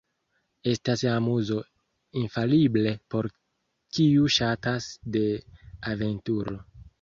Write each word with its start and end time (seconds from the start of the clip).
Estas 0.69 1.01
amuzo 1.09 1.57
infalible 2.21 2.93
por 3.17 3.29
kiu 3.99 4.33
ŝatas 4.37 4.89
de 5.19 5.23
aventuro. 5.95 6.59